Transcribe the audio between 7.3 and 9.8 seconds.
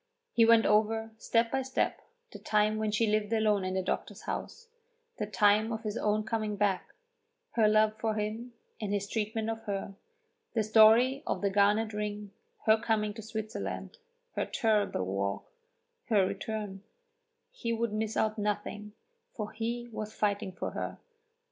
her love for him and his treatment of